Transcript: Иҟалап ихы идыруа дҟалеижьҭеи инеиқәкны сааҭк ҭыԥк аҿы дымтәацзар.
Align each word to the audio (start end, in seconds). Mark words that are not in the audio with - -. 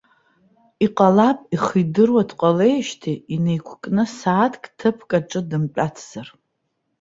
Иҟалап 0.85 1.39
ихы 1.55 1.77
идыруа 1.83 2.23
дҟалеижьҭеи 2.29 3.17
инеиқәкны 3.35 4.03
сааҭк 4.17 4.63
ҭыԥк 4.77 5.11
аҿы 5.17 5.41
дымтәацзар. 5.49 6.27